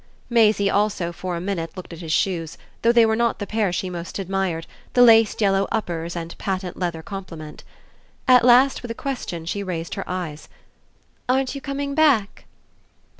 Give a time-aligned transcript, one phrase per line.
[0.31, 3.71] Maisie also for a minute looked at his shoes, though they were not the pair
[3.71, 7.63] she most admired, the laced yellow "uppers" and patent leather complement.
[8.27, 10.49] At last, with a question, she raised her eyes.
[11.29, 12.45] "Aren't you coming back?"